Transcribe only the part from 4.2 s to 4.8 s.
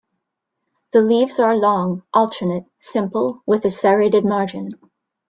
margin.